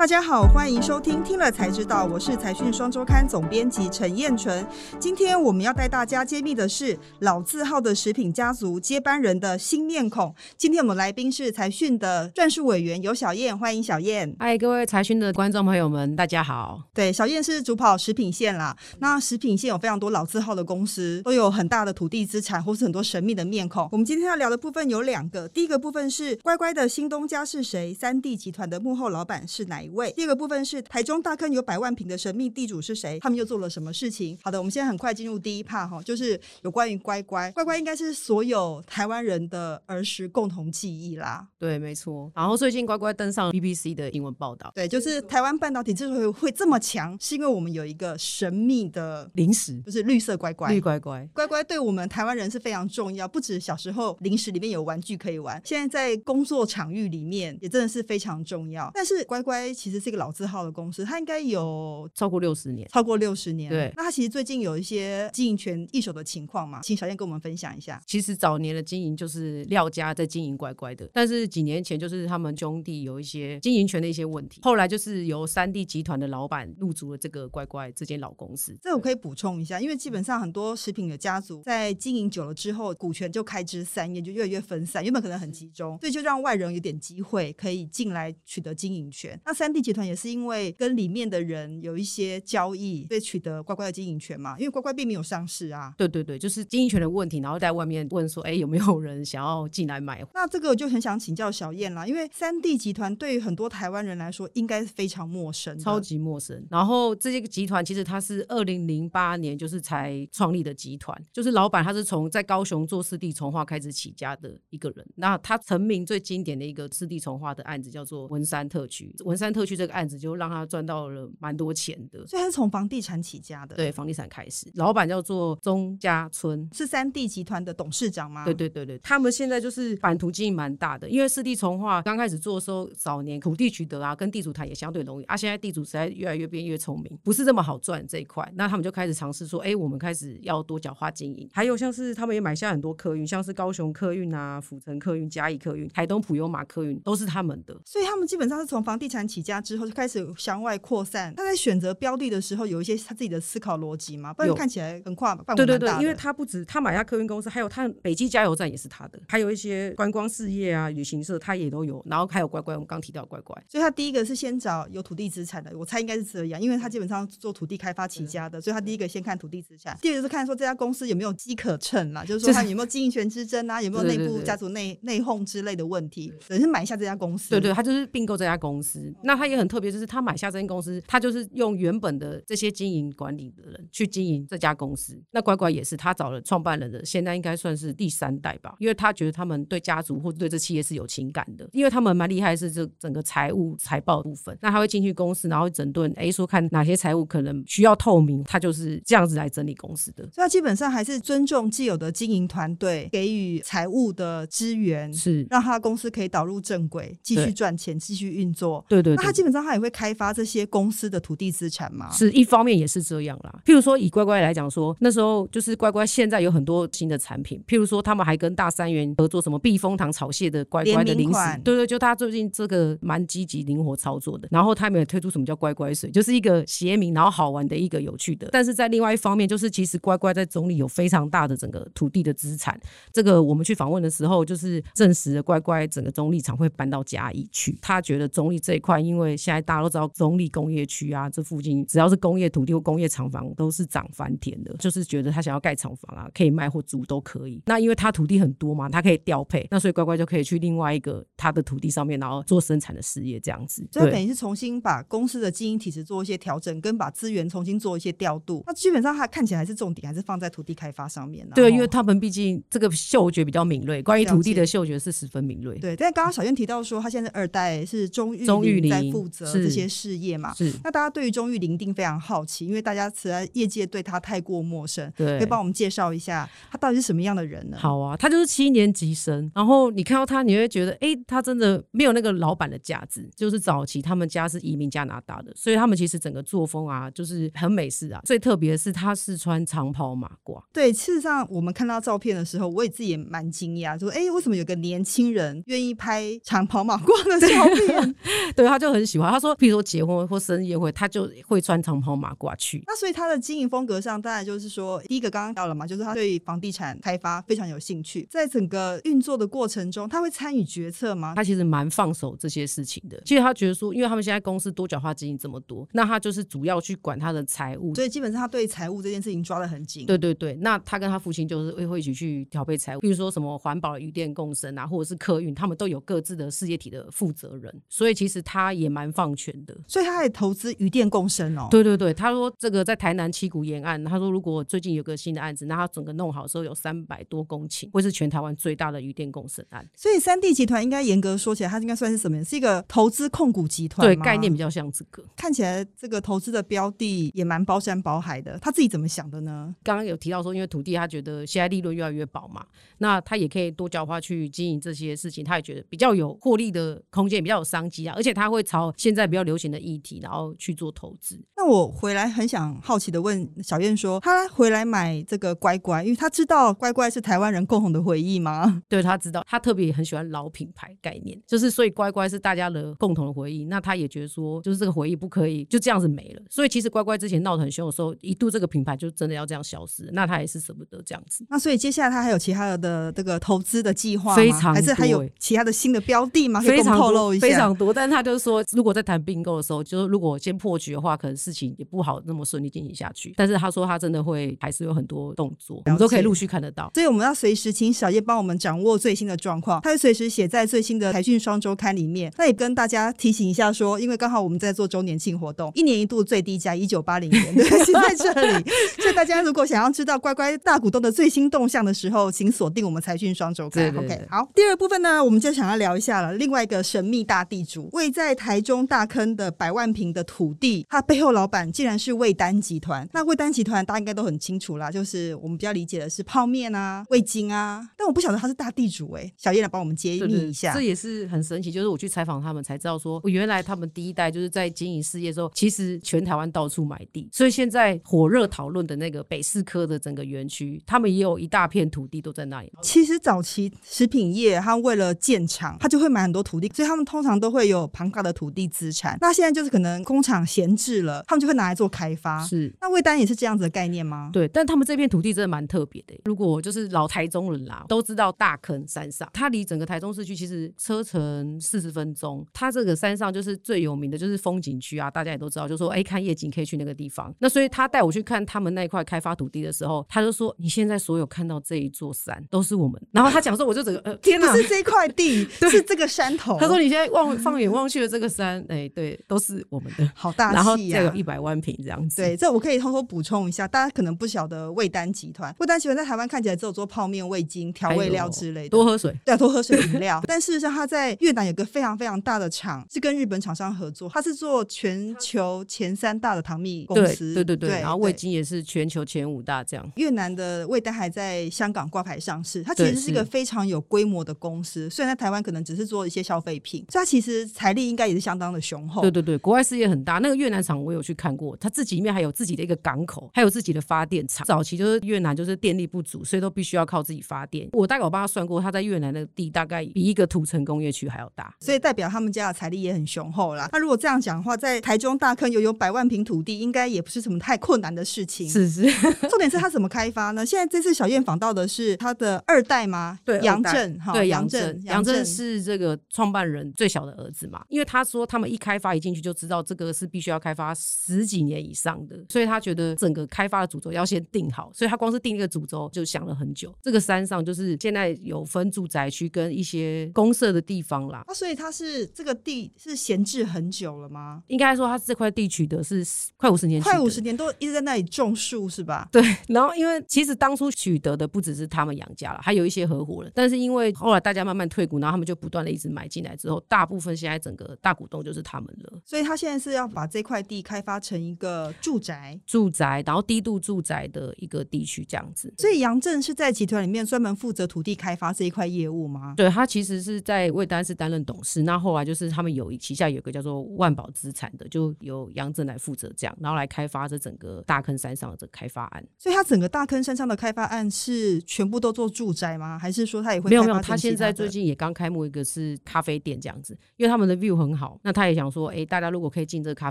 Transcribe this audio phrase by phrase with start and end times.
[0.00, 4.66] 大家好，欢迎收听《听了才知道》，我是财讯双周刊总编辑陈燕纯。
[4.98, 10.34] 今天我们要带大家揭秘的是老字号的食品家族接班人的新面孔。
[10.56, 14.34] 今天我们来宾是财讯的撰述委员游小燕，欢迎小燕。
[14.38, 16.80] 嗨，各位财讯的观众朋友们，大家好。
[16.94, 18.74] 对，小燕是主跑食品线啦。
[19.00, 23.86] 那食品线有非常多老字号的公司，都有很大的土地资产，或是很多神秘的面孔。
[23.92, 27.92] 我们今天要聊的部分有两个，第一个部分是乖乖的新东家是谁？
[27.92, 30.12] 三 D 集团的幕后老板是哪一位？
[30.12, 33.18] 第二个部分是台中大坑有百万坪的神秘地主是谁？
[33.20, 34.38] 他们又做了什么事情？
[34.42, 37.50] 好的，我们现在很快进入第一 part 哈，就是有关于乖乖。
[37.52, 41.46] 乖乖应该是所有台湾人的儿时共同记忆啦。
[41.58, 42.30] 对，没错。
[42.34, 44.72] 然后最近乖乖登上 BBC 的英文报道。
[44.74, 50.70] 对，就是台湾半导体之所以会这么强，是因为我们有一个神秘的零食，就是绿色乖乖。
[50.70, 53.26] 绿乖乖，乖乖对我们台湾人是非常重要。
[53.26, 58.90] 不止小时候零食里面有玩具可以玩，现在在工作场域里面也真的是非常重要。
[58.94, 60.20] 但是乖乖其实是一个。
[60.20, 63.70] 老字号的公司，它应该有超过六十年，超过六十年。
[63.70, 67.98] 对，那它其实最近有一些经营权易手的情况嘛，请小燕跟我们分享一下。
[68.06, 78.76] 其实早年的经营就是廖家在经营乖乖的，但是几年前就是他们兄弟有一些经营权的一些问题，后来就是由三 D 集团的老板入主了这个乖乖这间老公司。
[78.82, 89.40] 这我可以补充一下，因为基本上很多食品的家族在经营久了之后，股权就开枝散叶，就越来越分散，原本可能很集中，所以就让外人有点机会可以进来取得经营权。
[89.46, 94.58] 那三地集团也是因为跟里面的人有一些交易，被取得乖乖的经营权嘛？
[94.58, 95.94] 因为乖乖并没有上市啊。
[95.96, 100.24] 对对对，就是经营权的问题，然后在外面问说，哎，有没有人想要进来买？
[100.34, 106.64] 那这个我就很想请教小燕啦，因为三地集团对于很多台湾人来说，应该是非常陌生，超级陌生。
[106.70, 115.06] 然后这些个集团其实它是二零零八年就是才创立的集团，就是老板他是从在高雄做四地重化开始起家的一个人。
[115.16, 120.80] 那他成名最经典的一个四地重化的案子叫做文山特区，文山特区这个案子就让他赚。
[120.90, 123.76] 到了蛮多钱的，所以他是从房地产起家的。
[123.76, 128.44] 对，房地产开始，老板叫做钟家村，是三地集团的董事长吗？
[128.44, 135.36] 对对对对，他们现在就是版图经营蛮大的，因为四地重划刚开始做的时候，早年土地取得啊，跟地主谈也相对容易啊。
[135.36, 141.48] 现在地主实在越来越变越聪明，不是这么好赚这一块，那他们就开始尝试说，哎，我们开始要多角化经营。
[141.52, 147.78] 还有像是他们也买下很多客运，像是高雄客运啊、府城客运、嘉义客运、台东普悠玛客运，都是他们的。
[147.84, 151.32] 所以他们基本上是从房地产起家之后就开始向外扩散。
[151.34, 154.34] 他在选择标的的时候，有一些他自己的思考逻辑嘛？
[154.34, 200.24] 不然看起来很跨，对对对，因为他不止他买下客运公司，还有他北极加油站也是他的，还有一些观光事业啊、旅行社他也都有，然后还有乖乖，我们刚提到乖乖，所以他第一个是先找有土地资产的，我猜应该是这样，因为他基本上做土地开发起家的，所以他第一个先看土地资产，第二个是看说这家公司有没有机可乘啦，就是说他有没有经营权之争啊，有没有内部家族内内讧之类的问题，等于是买下这家公司，对对，他就是并购这家公司，那他也很特别，就是他买下这间公司，他就是用原本的这些经营管理的人去经营这家公司，那乖乖也是他找了创办人的，现在应该算是第三代吧，因为他觉得他们对家族或者对这企业是有情感的，因为他们蛮厉害，是这整个财务财报部分，那他会进去公司，然后整顿，哎，说看哪些财务可能需要透明，他就是这样子来整理公司的。
[200.24, 208.84] 所以他基本上还是尊重既有的经营团队，给予财务的资源，是让他公司可以导入正轨，继续赚钱，继续运作。
[208.88, 212.10] 对对，对，那他基本上他也会开发这些公司的土地资产嘛？
[212.10, 224.48] 是一方面也是这样啦，譬如说以乖乖来讲说，那时候就是乖乖现在有很多新的产品，譬如说他们还跟大三元合作什么避风塘炒蟹的乖乖的零食，对对，就他最近这个蛮积极灵活操作的。
[224.50, 228.48] 然后他们也推出什么叫乖乖水，就是一个谐名，然后好玩的一个有趣的。
[228.50, 232.80] 但是在另外一方面，就是其实乖乖在中坜有非常大的整个土地的资产。
[233.12, 237.76] 这个我们去访问的时候，就是证实了乖乖整个中立厂会搬到嘉义去。
[237.82, 247.60] 他觉得中立这一块，因为现在大家都知道中立工业区啊，这附近只要是工业土地或工业厂房都是涨翻天的，就是觉得他想要盖厂房啊，可以卖或租都可以。
[247.66, 253.84] 那因为他土地很多嘛，他可以调配，那所以乖乖就可以去另外一个他的土地上面，然后做生产的事业这样子。
[253.90, 258.62] 所以等于是重新把公司的经营体制做一些调整，跟把资源重新做一些调度。
[258.66, 261.52] 那基本上他看起来还是重点还是放在土地开发上面呢。
[261.54, 265.78] 对，因为他们毕竟这个嗅觉比较敏锐，关于土地的嗅觉是十分敏锐。
[265.78, 270.52] 对，但刚刚小燕提到说，他现在二代是中玉麟在负责这些事业嘛？
[270.54, 270.72] 是。
[270.84, 277.76] 那大家对于钟玉林一定非常好奇，因为大家实在业界对他太过陌生，对，可以帮我们介绍一下他到底是什么样的人呢？
[277.78, 283.28] 好啊，他就是七年级生，然后你看到他，你会觉得，哎，他真的没有那个老板的架子。
[283.36, 288.20] 就是早期他们家是移民加拿大的，所以他们其实整个作风啊，就是很美式啊。
[288.24, 290.62] 最特别的是，他是穿长袍马褂。
[290.72, 298.14] 对，事实上我们看到照片的时候，我也自己也蛮惊讶，说，哎，为什么有个年轻人愿意拍长袍马褂的照片？
[298.54, 299.30] 对，他就就很喜欢。
[299.30, 302.82] 他说，譬如说结婚或生日宴会，他就会穿长袍马褂去。
[302.86, 308.26] 那所以他的经营风格上，当然就是说，第一个刚刚到了嘛，就是他对房地产开发非常有兴趣。
[308.30, 311.34] 在整个运作的过程中，他会参与决策吗？
[311.36, 313.20] 他其实蛮放手这些事情的。
[313.24, 320.06] 其实他觉得说，因为他们现在公司多角化经营这么多，那他就是主要去管他的财务，所以基本上他对财务这件事情抓得很紧。
[320.06, 329.76] 对对对，那他跟他父亲就是会会一起去调配财务，比如说什么环保、渔电共生啊，或者是客运，他们都有各自的事业体的负责人，所以其实他也蛮放权的。
[329.86, 331.68] 所以他也投资渔电共生哦。
[331.70, 339.88] 对对对，他说这个在台南七股沿岸，他说如果最近有个新的案子，那他整个弄好之后有三百多公顷，会是全台湾最大的渔电共生案。
[339.94, 342.42] 所以三地集团应该严格说起来，它应该算是什么？
[342.44, 344.06] 是一个投资控股集团。
[344.06, 345.22] 对，概念比较像这个。
[345.36, 348.58] 看起来这个投资的标的也蛮包山包海的。
[348.60, 349.74] 他自己怎么想的呢？
[349.82, 352.64] 刚刚有提到说，因为土地他觉得现在利润越来越薄嘛，
[352.98, 358.14] 那他也可以多角化去经营这些事情，他也觉得比较有获利的空间，比较有商机啊。
[358.16, 361.40] 而且他会朝现在比较流行的议题，然后去做投资。
[361.56, 368.82] 那我回来很想好奇的问小燕说，他回来买这个乖乖，因为他知道乖乖是台湾人共同的回忆吗？
[368.88, 373.64] 对，他知道，他特别很喜欢老品牌概念，就是所以乖乖是大家的共同的回忆。
[373.64, 376.42] 那他也觉得说，就是这个回忆不可以就这样子没了。
[376.48, 381.44] 所以其实乖乖之前闹得很凶的时候，一度这个品牌就真的要这样消失，那他也是舍不得这样子。
[381.48, 384.36] 那所以接下来他还有其他的这个投资的计划吗？
[384.36, 386.60] 非常，还是还有其他的新的标的吗？
[386.60, 387.92] 非常透露一下，非常多。
[387.92, 393.32] 但是他就是说，如果在谈并购的时候，就是如果先破局的话，可能事情也不好那么顺利进行下去。
[393.36, 396.90] 但是他说他真的会还是有很多动作，我们都可以陆续看得到。
[396.94, 402.32] 所以我们要随时请小叶帮我们掌握最新的状况，他会随时写在最新的财讯双周刊里面。
[402.36, 408.70] 那也跟大家提醒一下说，因为刚好我们在做周年庆活动，一年一度最低价一九八零 年，对，是在这里。
[408.98, 413.88] 所以大家如果想要知道乖乖大股东的最新动向的时候，请锁定我们财讯双周刊。
[413.96, 416.34] OK，好，第二部分呢，我们就想要聊一下了。
[416.34, 423.06] 另外一个神秘大地主，位在台中大坑的百万平的土地，它背后老板竟然是味丹集团。
[423.12, 429.34] 那味丹集团大家应该都很清楚啦，就是我们比较理解的是泡面啊、味精啊，但我不晓得他是大地主哎、欸。
[429.36, 431.70] 小叶来帮我们揭秘一下，这也是很神奇。
[431.70, 442.72] 就是我去采访他们才知道说，原来他们第一代就是在经营事业的时候，其实全台湾到处买地，所以现在火热讨论的那个北四科的整个园区，他们也有一大片土地都在那里。
[442.82, 449.16] 其实早期食品业，他为了建厂，他就会买很多土地，所以他们通常都会有庞大的土地资产。
[449.20, 452.44] 那现在就是可能工厂闲置了，他们就会拿来做开发。
[452.44, 454.30] 是，那魏丹也是这样子的概念吗？
[454.32, 456.14] 对，但他们这片土地真的蛮特别的。
[456.24, 462.46] 如果就是老台中人啦，都知道大坑山上，它离整个台中市区其实车程四十分钟。
[462.52, 467.34] 它这个山上就是最有名的就是风景区啊，大家也都知道，就说哎，看夜景可以去那个地方。
[467.38, 480.54] 那所以他带我去看他们那一块开发土地的时候，他就说：“你现在所有看到这一座山都是我们。”然后他讲说：“我就整个呃，天哪，不是这块地， 是这个山头。”他说：“你现在望放眼望去的这个山，哎，对，都是我们的， 好大气啊！
[480.54, 485.54] 然后再有一百万瓶这样子。”对，这我可以偷偷补充一下，大家可能不晓得味丹集团。
[485.58, 490.20] 味丹集团在台湾看起来只有做泡面、味精、调味料之类的，多喝水，对，多喝水饮料。
[490.28, 499.90] 但事实上，他在越南有个非常非常大的厂，是跟日本厂商合作，他是做全球前三大的糖蜜公司，对对对对，然后味精也是全球前五大这样。
[499.96, 504.88] 越南的味丹还在香港挂牌上市，它其实是一个非常有规模的公司。
[504.90, 509.02] 虽然在台湾可能只是做一些消费品，所以它其实财力应该也是相当的雄厚。
[509.02, 510.18] 对对对，国外事业很大。
[510.18, 514.44] 那个越南厂我有去看过，它自己里面还有自己的一个港口，还有自己的发电厂。
[514.46, 517.68] 早期就是越南就是电力不足，所以都必须要靠自己发电。
[517.72, 523.68] 我大概我帮他算过，他在越南的地大概比一个土城工业区还要大，所以代表他们家的财力也很雄厚啦。
[523.72, 528.48] 那如果这样讲的话，在台中大坑又有百万平土地，应该也不是什么太困难的事情。
[528.48, 528.82] 是是，
[529.28, 530.44] 重点是他怎么开发呢？
[530.44, 533.18] 现在这次小燕访到的是他的二代吗？
[533.24, 537.64] 对，杨震哈，对杨震，杨震是这个创办人最小的儿子嘛。
[537.68, 546.74] 因为他说他们一开发一进去就知道这个是必须要开发十几年以上的，所以他觉得整个开发的主轴要先定好，所以他光是定一个主轴就想了很久。
[546.82, 551.22] 这个山上就是现在有分住宅区跟一些公社的地方啦。
[551.26, 554.42] 啊，所以它是这个地是闲置很久了吗？
[554.48, 556.04] 应该说他这块地取得是
[556.36, 559.08] 快五十年，快五十年都一直在那里种树是吧？
[559.12, 559.22] 对。
[559.48, 563.30] 然后因为其实当初取得的不只是他们杨家了，还有一些合伙人。
[563.34, 569.00] 但是因为后来大家慢慢退股，然后他们就不断的一直买进来之后，大部分现在整个大股东就是他们了。
[569.04, 575.52] 所以他现在是要把这块地开发成一个住宅，住宅，然后低度住宅的一个地区这样子。
[575.58, 579.34] 所以杨震是在集团里面专门负责土地开发这一块业务吗？
[579.36, 589.04] 对，他其实是在魏丹是担任董事，那后来就是他们有旗下有个叫做万宝资产的，就由杨震来负责这样，然后来开发这整个大坑山上的这个开发案。
[589.18, 592.78] 所以他整个大坑山上的开发案是全部都做住宅吗？
[592.78, 593.50] 还是说他也会？
[593.50, 597.79] 没有没有，他现在最近也刚开幕一个是咖啡店这样子，因为他们的 view 很好。
[597.80, 597.98] 好。
[598.02, 599.90] 那他也想说，哎，大家如果可以进这个咖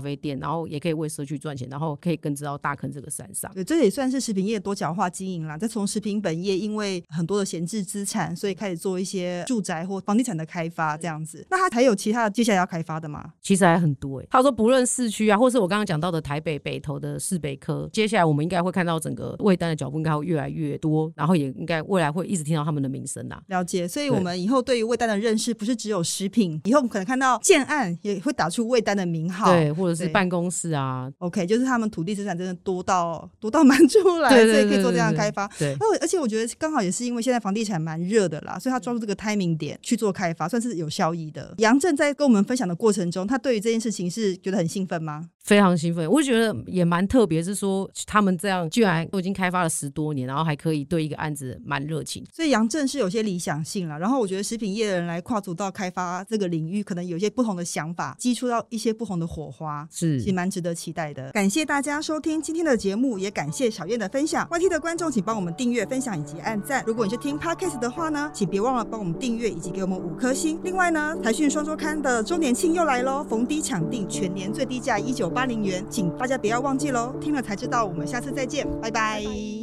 [0.00, 3.52] 啡店，然后也可以为社区赚钱，然后可以更知道大坑这个山上。
[3.52, 5.58] 对，这也算是食品业多角化经营啦。
[5.58, 11.44] 再从食品本业，因为很多的闲置资产，所以开始做一些住宅或房地产的开发这样子。
[11.50, 13.32] 那他还有其他的接下来要开发的吗？
[13.40, 14.26] 其实还很多哎。
[14.30, 23.42] 他说，不论市区啊，或是我刚刚讲到的台北北投的市北科，接下来我们应该会看到整个味丹的脚步应该会越来越多，然后也应该未来会一直听到他们的名声啦。
[23.48, 31.10] 了解，所以我们以后对于味丹的认识不是只有食品，以后我们可能看到建案也会打出魏丹的名号，对，或者是办公室啊。
[31.18, 35.46] OK，就是他们土地资产真的多到 多到蛮出来，所以可以做这样的开发。
[35.58, 41.54] 对，而而且我觉得刚好也是因为现在房地产蛮热的啦，所以他抓住这个 timing 点去做开发，算是有效益的。
[41.58, 45.28] 杨正在跟我们分享的过程中，他对于这件事情是觉得很兴奋吗？
[45.42, 52.24] 非常兴奋，我觉得也蛮特别，是说他们这样居然都已经开发了十多年，然后还可以对一个案子蛮热情。
[52.32, 53.98] 所以杨正是有些理想性了。
[53.98, 61.30] 然后我觉得食品业的人来跨足到开发这个领域，可能有一些不同的想法，激出到一些不同的火花，是也蛮值得期待的。
[61.32, 64.46] 感谢大家收听今天的节目，也感谢小燕的分享。
[64.50, 66.84] YT 的观众请帮我们订阅、分享以及按赞。
[66.86, 70.60] 如果你是听 Podcast 的话呢，请别忘了帮我们订阅以及给我们五颗星。
[70.62, 76.10] 另外呢，财讯双周刊的周年庆又来喽，逢低抢定，全年最低价一九八零元，请。
[76.18, 77.14] 大家不要忘记喽！
[77.20, 77.84] 听了才知道。
[77.84, 79.59] 我们下次再见，拜拜。